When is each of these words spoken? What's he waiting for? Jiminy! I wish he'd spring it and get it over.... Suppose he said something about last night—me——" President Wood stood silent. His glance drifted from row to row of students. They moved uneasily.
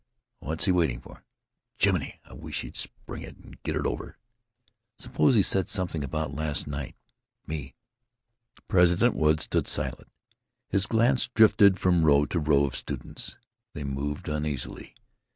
What's 0.39 0.65
he 0.65 0.71
waiting 0.71 0.99
for? 0.99 1.23
Jiminy! 1.77 2.19
I 2.25 2.33
wish 2.33 2.61
he'd 2.61 2.75
spring 2.75 3.21
it 3.21 3.37
and 3.37 3.61
get 3.61 3.75
it 3.75 3.85
over.... 3.85 4.17
Suppose 4.97 5.35
he 5.35 5.43
said 5.43 5.69
something 5.69 6.03
about 6.03 6.33
last 6.33 6.65
night—me——" 6.65 7.75
President 8.67 9.13
Wood 9.13 9.41
stood 9.41 9.67
silent. 9.67 10.09
His 10.69 10.87
glance 10.87 11.27
drifted 11.27 11.77
from 11.77 12.03
row 12.03 12.25
to 12.25 12.39
row 12.39 12.63
of 12.65 12.75
students. 12.75 13.37
They 13.73 13.83
moved 13.83 14.27
uneasily. 14.27 14.95